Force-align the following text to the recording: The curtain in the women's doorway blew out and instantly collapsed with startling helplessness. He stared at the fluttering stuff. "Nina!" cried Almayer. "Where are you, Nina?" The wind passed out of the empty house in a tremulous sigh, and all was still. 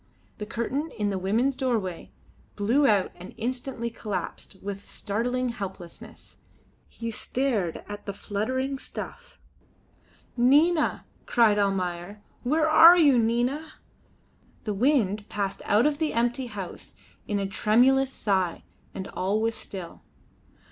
The 0.39 0.47
curtain 0.47 0.89
in 0.97 1.11
the 1.11 1.19
women's 1.19 1.55
doorway 1.55 2.09
blew 2.55 2.87
out 2.87 3.11
and 3.13 3.35
instantly 3.37 3.91
collapsed 3.91 4.55
with 4.63 4.89
startling 4.89 5.49
helplessness. 5.49 6.37
He 6.87 7.11
stared 7.11 7.83
at 7.87 8.07
the 8.07 8.13
fluttering 8.13 8.79
stuff. 8.79 9.39
"Nina!" 10.35 11.05
cried 11.27 11.59
Almayer. 11.59 12.23
"Where 12.41 12.67
are 12.67 12.97
you, 12.97 13.19
Nina?" 13.19 13.73
The 14.63 14.73
wind 14.73 15.29
passed 15.29 15.61
out 15.65 15.85
of 15.85 15.99
the 15.99 16.13
empty 16.13 16.47
house 16.47 16.95
in 17.27 17.37
a 17.37 17.45
tremulous 17.45 18.11
sigh, 18.11 18.63
and 18.95 19.07
all 19.09 19.39
was 19.39 19.53
still. 19.53 20.01